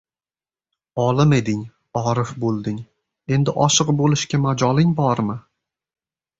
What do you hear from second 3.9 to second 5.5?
bo‘lishga majoling bormi?